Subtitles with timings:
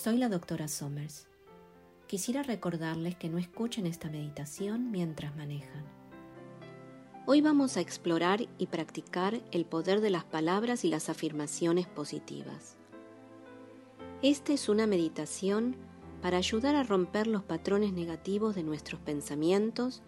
[0.00, 1.26] Soy la doctora Somers.
[2.06, 5.84] Quisiera recordarles que no escuchen esta meditación mientras manejan.
[7.26, 12.76] Hoy vamos a explorar y practicar el poder de las palabras y las afirmaciones positivas.
[14.22, 15.74] Esta es una meditación
[16.22, 20.02] para ayudar a romper los patrones negativos de nuestros pensamientos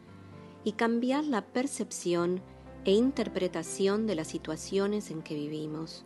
[0.63, 2.41] y cambiar la percepción
[2.85, 6.05] e interpretación de las situaciones en que vivimos.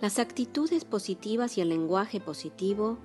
[0.00, 2.98] Las actitudes positivas y el lenguaje positivo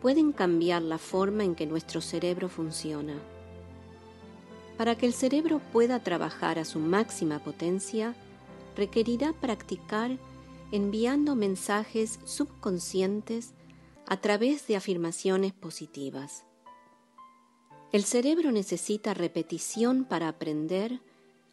[0.00, 3.14] pueden cambiar la forma en que nuestro cerebro funciona.
[4.78, 8.14] Para que el cerebro pueda trabajar a su máxima potencia,
[8.74, 10.16] requerirá practicar
[10.72, 13.52] enviando mensajes subconscientes
[14.06, 16.44] a través de afirmaciones positivas.
[17.92, 21.00] El cerebro necesita repetición para aprender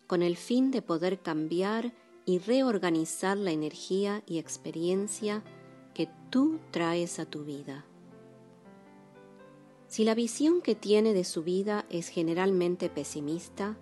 [0.05, 1.91] con el fin de poder cambiar
[2.27, 5.43] y reorganizar la energía y experiencia
[5.93, 7.85] que tú traes a tu vida.
[9.87, 13.77] Si la visión que tiene de su vida es generalmente pesimista,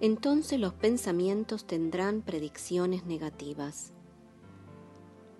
[0.00, 3.92] entonces los pensamientos tendrán predicciones negativas.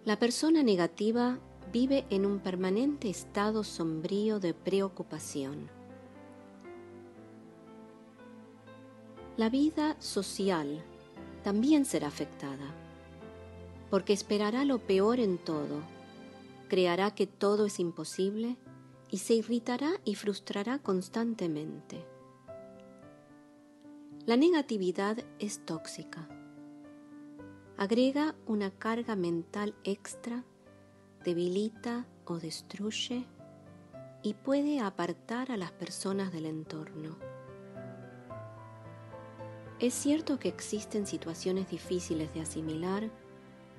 [0.04, 1.40] La persona negativa
[1.72, 5.68] vive en un permanente estado sombrío de preocupación.
[9.36, 10.84] La vida social
[11.42, 12.74] también será afectada,
[13.91, 15.80] porque esperará lo peor en todo,
[16.69, 18.56] creará que todo es imposible
[19.10, 22.05] y se irritará y frustrará constantemente.
[24.27, 26.28] La negatividad es tóxica.
[27.77, 30.44] Agrega una carga mental extra,
[31.25, 33.27] debilita o destruye
[34.22, 37.29] y puede apartar a las personas del entorno.
[39.80, 43.10] Es cierto que existen situaciones difíciles de asimilar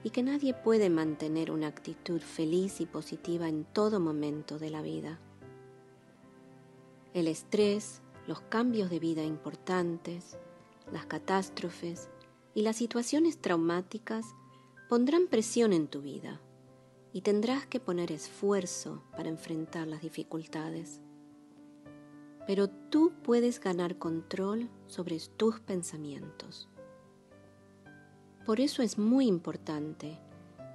[0.03, 4.81] y que nadie puede mantener una actitud feliz y positiva en todo momento de la
[4.81, 5.19] vida.
[7.13, 10.39] El estrés, los cambios de vida importantes,
[10.91, 12.09] las catástrofes
[12.55, 14.25] y las situaciones traumáticas
[14.89, 16.41] pondrán presión en tu vida
[17.13, 20.99] y tendrás que poner esfuerzo para enfrentar las dificultades
[22.51, 26.67] pero tú puedes ganar control sobre tus pensamientos.
[28.45, 30.19] Por eso es muy importante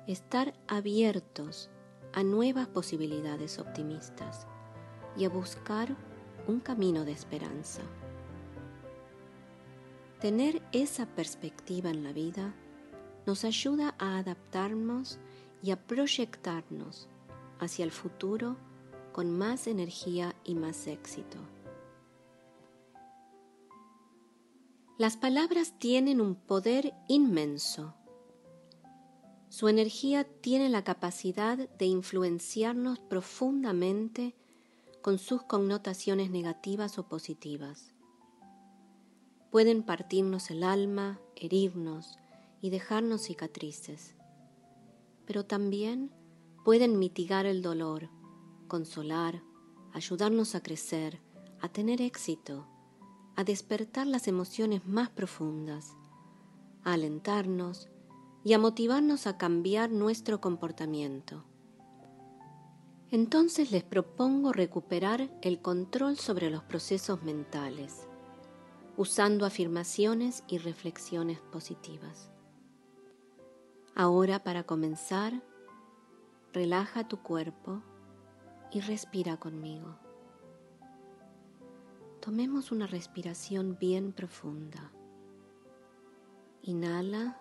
[0.06, 1.68] estar abiertos
[2.14, 4.46] a nuevas posibilidades optimistas
[5.18, 5.94] y a buscar
[6.48, 7.82] un camino de esperanza.
[10.18, 12.54] Tener esa perspectiva en la vida
[13.26, 15.18] nos ayuda a adaptarnos
[15.62, 17.06] y a proyectarnos
[17.60, 18.56] hacia el futuro
[19.12, 21.36] con más energía y más éxito.
[24.98, 27.94] Las palabras tienen un poder inmenso.
[29.50, 34.34] Su energía tiene la capacidad de influenciarnos profundamente
[35.02, 37.92] con sus connotaciones negativas o positivas.
[39.50, 42.16] Pueden partirnos el alma, herirnos
[42.62, 44.14] y dejarnos cicatrices,
[45.26, 46.10] pero también
[46.64, 48.08] pueden mitigar el dolor,
[48.66, 49.42] consolar,
[49.92, 51.20] ayudarnos a crecer,
[51.60, 52.66] a tener éxito
[53.36, 55.94] a despertar las emociones más profundas,
[56.84, 57.88] a alentarnos
[58.42, 61.44] y a motivarnos a cambiar nuestro comportamiento.
[63.10, 68.08] Entonces les propongo recuperar el control sobre los procesos mentales,
[68.96, 72.30] usando afirmaciones y reflexiones positivas.
[73.94, 75.42] Ahora para comenzar,
[76.52, 77.82] relaja tu cuerpo
[78.72, 80.05] y respira conmigo.
[82.26, 84.90] Tomemos una respiración bien profunda.
[86.62, 87.40] Inhala.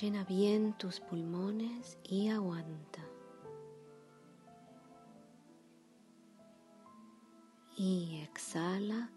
[0.00, 3.04] Llena bien tus pulmones y aguanta.
[7.76, 9.10] Y exhala.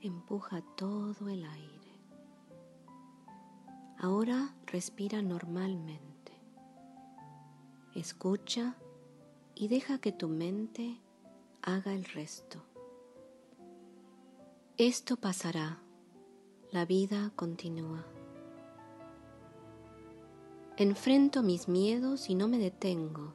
[0.00, 1.75] Empuja todo el aire.
[3.98, 6.32] Ahora respira normalmente.
[7.94, 8.76] Escucha
[9.54, 11.00] y deja que tu mente
[11.62, 12.62] haga el resto.
[14.76, 15.80] Esto pasará.
[16.72, 18.04] La vida continúa.
[20.76, 23.34] Enfrento mis miedos y no me detengo.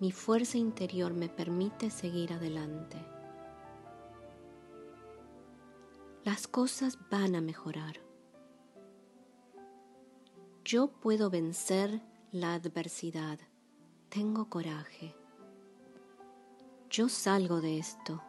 [0.00, 2.98] Mi fuerza interior me permite seguir adelante.
[6.24, 8.11] Las cosas van a mejorar
[10.64, 12.00] yo puedo vencer
[12.30, 13.38] la adversidad.
[14.08, 15.16] Tengo coraje.
[16.88, 18.22] Yo salgo de esto.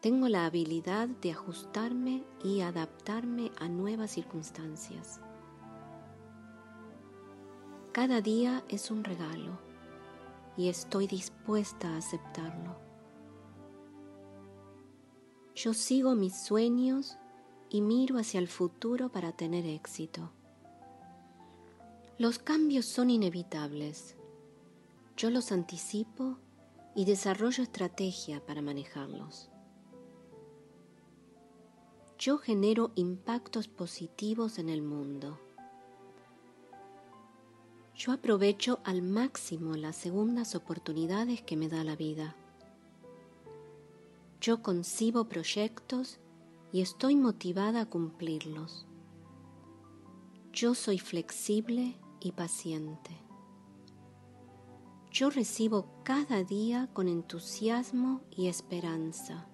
[0.00, 5.20] Tengo la habilidad de ajustarme y adaptarme a nuevas circunstancias.
[7.92, 9.58] Cada día es un regalo
[10.56, 12.78] y estoy dispuesta a aceptarlo.
[15.54, 17.18] Yo sigo mis sueños
[17.68, 20.32] y miro hacia el futuro para tener éxito.
[22.20, 24.14] Los cambios son inevitables.
[25.16, 26.36] Yo los anticipo
[26.94, 29.48] y desarrollo estrategia para manejarlos.
[32.18, 35.40] Yo genero impactos positivos en el mundo.
[37.96, 42.36] Yo aprovecho al máximo las segundas oportunidades que me da la vida.
[44.42, 46.18] Yo concibo proyectos
[46.70, 48.84] y estoy motivada a cumplirlos.
[50.52, 53.10] Yo soy flexible y paciente.
[55.10, 59.46] Yo recibo cada día con entusiasmo y esperanza.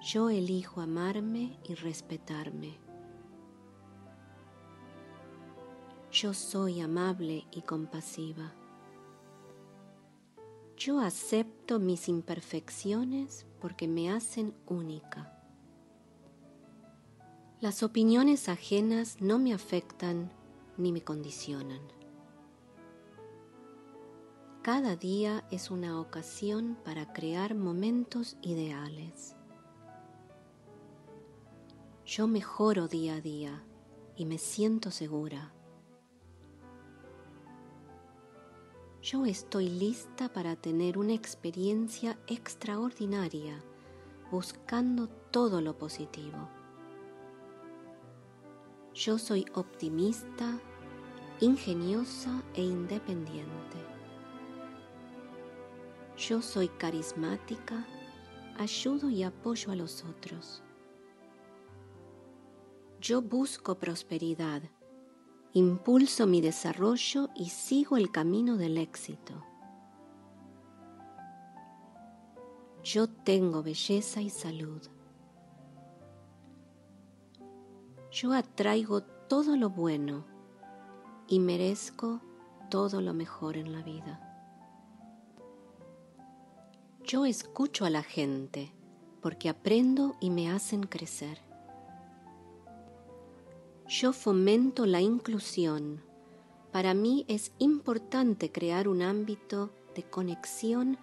[0.00, 2.78] Yo elijo amarme y respetarme.
[6.10, 8.54] Yo soy amable y compasiva.
[10.76, 15.39] Yo acepto mis imperfecciones porque me hacen única.
[17.60, 20.32] Las opiniones ajenas no me afectan
[20.76, 21.80] ni me condicionan.
[24.62, 29.36] Cada día es una ocasión para crear momentos ideales.
[32.06, 33.62] Yo mejoro día a día
[34.16, 35.52] y me siento segura.
[39.02, 43.62] yo estoy lista para tener una experiencia extraordinaria,
[44.30, 46.59] buscando todo lo positivo.
[48.94, 50.58] Yo soy optimista,
[51.40, 53.78] ingeniosa e independiente.
[56.16, 57.86] Yo soy carismática,
[58.58, 60.62] ayudo y apoyo a los otros.
[63.00, 64.62] Yo busco prosperidad
[65.52, 69.44] impulso mi desarrollo y sigo el camino del éxito.
[72.84, 74.80] Yo tengo belleza y salud.
[78.12, 80.24] Yo atraigo todo lo bueno
[81.28, 82.20] y merezco
[82.68, 84.26] todo lo mejor en la vida.
[87.04, 88.72] Yo escucho a la gente
[89.20, 91.38] porque aprendo y me hacen crecer.
[93.86, 96.02] Yo fomento la inclusión.
[96.72, 100.98] Para mí es importante crear un ámbito de conexión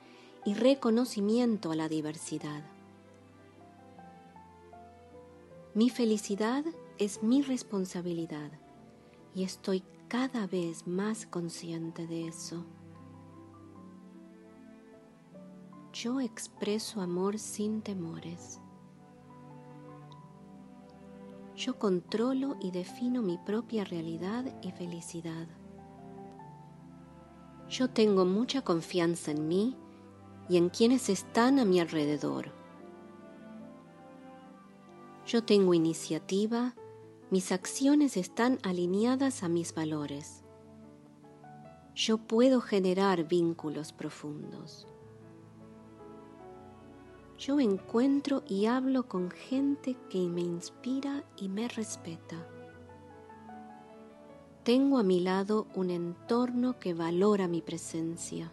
[0.45, 2.63] y reconocimiento a la diversidad.
[5.74, 6.65] Mi felicidad
[6.99, 8.51] es mi responsabilidad
[9.35, 12.65] y estoy cada vez más consciente de eso.
[15.94, 18.59] Yo expreso amor sin temores.
[21.55, 25.47] Yo controlo y defino mi propia realidad y felicidad.
[27.69, 29.75] Yo tengo mucha confianza en mí
[30.49, 32.51] y en quienes están a mi alrededor.
[35.25, 36.75] Yo tengo iniciativa,
[37.29, 40.44] mis acciones están alineadas a mis valores.
[41.95, 44.87] Yo puedo generar vínculos profundos
[47.37, 52.35] yo encuentro y hablo con gente que me inspira y me respeta.
[54.63, 58.52] Tengo a mi lado un entorno que valora mi presencia.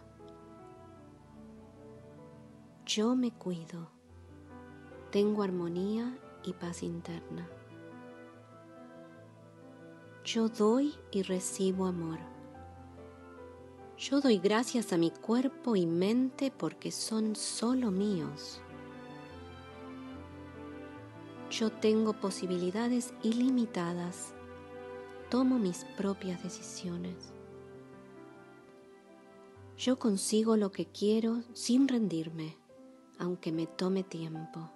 [2.85, 3.89] Yo me cuido.
[5.11, 7.49] Tengo armonía y paz interna.
[10.25, 12.17] Yo doy y recibo amor.
[13.95, 18.59] Yo doy gracias a mi cuerpo y mente porque son solo míos.
[21.51, 24.33] Yo tengo posibilidades ilimitadas.
[25.29, 27.31] Tomo mis propias decisiones.
[29.77, 32.57] Yo consigo lo que quiero sin rendirme,
[33.19, 34.71] aunque me tome tiempo.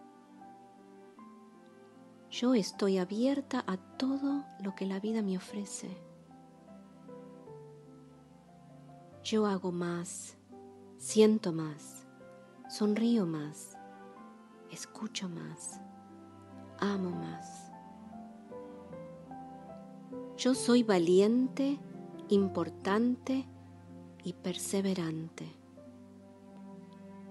[2.30, 5.90] Yo estoy abierta a todo lo que la vida me ofrece.
[9.24, 10.38] Yo hago más,
[10.98, 12.08] siento más,
[12.70, 13.78] sonrío más,
[14.72, 15.82] escucho más
[16.80, 17.72] amo más.
[20.38, 21.80] Yo soy valiente,
[22.30, 23.46] importante
[24.24, 25.52] y perseverante.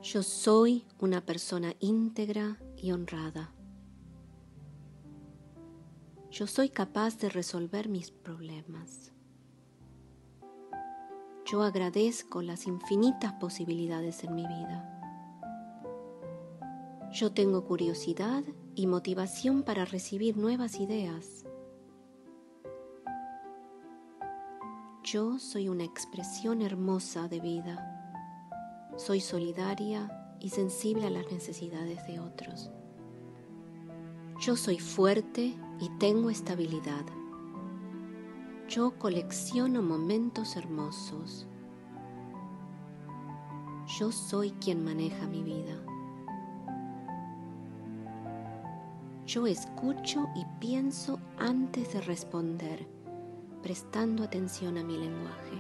[0.03, 3.53] Yo soy una persona íntegra y honrada.
[6.39, 9.11] Yo soy capaz de resolver mis problemas.
[11.45, 15.01] Yo agradezco las infinitas posibilidades en mi vida.
[17.11, 18.45] Yo tengo curiosidad
[18.77, 21.45] y motivación para recibir nuevas ideas.
[25.03, 28.93] Yo soy una expresión hermosa de vida.
[28.97, 32.71] Soy solidaria y sensible a las necesidades de otros.
[34.41, 37.05] Yo soy fuerte y tengo estabilidad.
[38.69, 41.49] Yo colecciono momentos hermosos.
[43.99, 45.75] Yo soy quien maneja mi vida.
[49.27, 52.87] Yo escucho y pienso antes de responder,
[53.61, 55.59] prestando atención a mi lenguaje.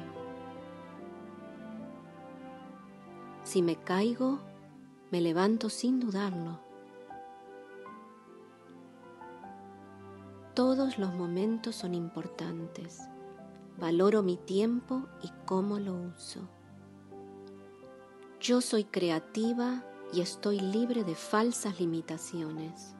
[3.42, 4.38] Si me caigo,
[5.10, 6.67] me levanto sin dudarlo.
[10.58, 13.08] Todos los momentos son importantes.
[13.78, 16.48] Valoro mi tiempo y cómo lo uso.
[18.40, 22.96] Yo soy creativa y estoy libre de falsas limitaciones.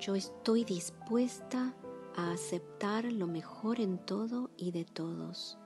[0.00, 1.74] Yo estoy dispuesta
[2.16, 5.58] a aceptar lo mejor en todo y de todos.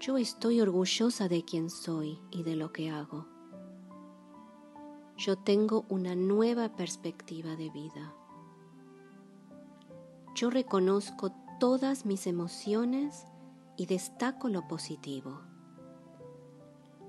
[0.00, 3.26] Yo estoy orgullosa de quien soy y de lo que hago.
[5.16, 8.19] Yo tengo una nueva perspectiva de vida.
[10.40, 13.26] Yo reconozco todas mis emociones
[13.76, 15.42] y destaco lo positivo.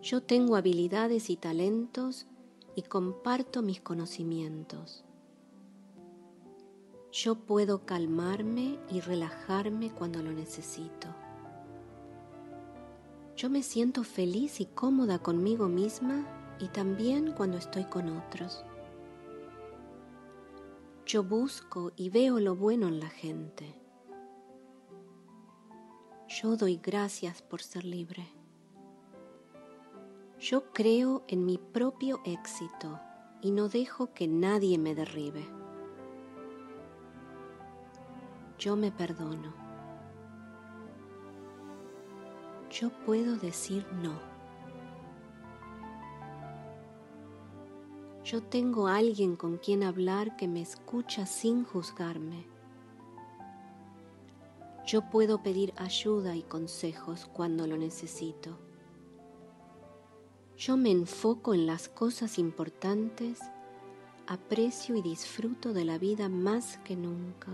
[0.02, 2.28] Yo tengo habilidades y talentos
[2.76, 5.06] y comparto mis conocimientos.
[7.14, 11.08] Yo puedo calmarme y relajarme cuando lo necesito.
[13.38, 16.28] Yo me siento feliz y cómoda conmigo misma
[16.60, 18.66] y también cuando estoy con otros.
[21.12, 23.76] Yo busco y veo lo bueno en la gente.
[26.30, 28.26] Yo doy gracias por ser libre.
[30.40, 32.98] Yo creo en mi propio éxito
[33.42, 35.46] y no dejo que nadie me derribe.
[38.58, 39.54] Yo me perdono.
[42.70, 44.31] Yo puedo decir no.
[48.32, 52.46] Yo tengo alguien con quien hablar que me escucha sin juzgarme.
[54.88, 58.58] Yo puedo pedir ayuda y consejos cuando lo necesito.
[60.56, 63.42] Yo me enfoco en las cosas importantes,
[64.28, 67.52] aprecio y disfruto de la vida más que nunca.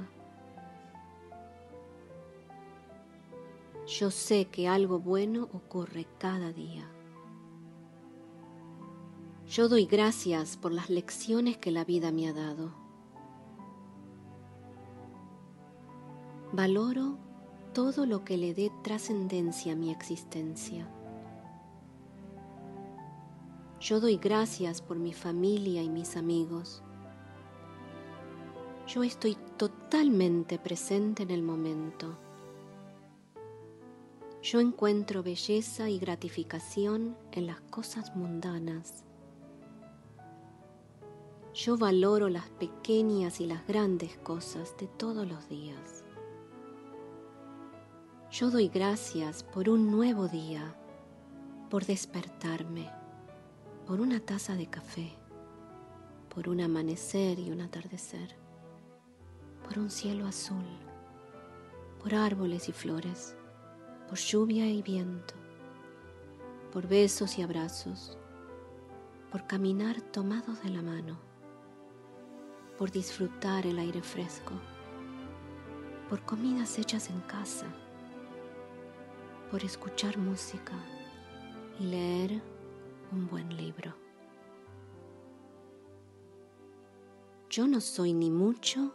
[3.87, 6.87] Yo sé que algo bueno ocurre cada día.
[9.49, 12.73] Yo doy gracias por las lecciones que la vida me ha dado.
[16.51, 17.17] Valoro
[17.73, 20.85] todo lo que le dé trascendencia a mi existencia.
[23.79, 26.83] Yo doy gracias por mi familia y mis amigos.
[28.85, 32.17] Yo estoy totalmente presente en el momento.
[34.41, 39.06] Yo encuentro belleza y gratificación en las cosas mundanas.
[41.57, 46.03] Yo valoro las pequeñas y las grandes cosas de todos los días.
[48.29, 50.75] Yo doy gracias por un nuevo día,
[51.71, 52.91] por despertarme,
[53.87, 55.15] por una taza de café,
[56.29, 58.35] por un amanecer y un atardecer,
[59.63, 60.63] por un cielo azul,
[62.03, 63.35] por árboles y flores,
[64.07, 65.33] por lluvia y viento,
[66.71, 68.15] por besos y abrazos,
[69.31, 71.27] por caminar tomados de la mano
[72.77, 74.53] por disfrutar el aire fresco,
[76.09, 77.65] por comidas hechas en casa,
[79.49, 80.73] por escuchar música
[81.79, 82.41] y leer
[83.11, 83.93] un buen libro.
[87.49, 88.93] Yo no soy ni mucho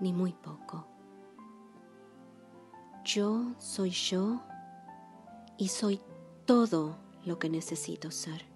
[0.00, 0.86] ni muy poco.
[3.04, 4.40] Yo soy yo
[5.58, 6.00] y soy
[6.44, 8.49] todo lo que necesito ser.